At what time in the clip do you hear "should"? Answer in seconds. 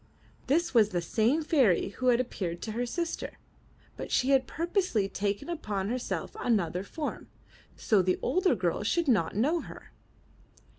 8.81-9.07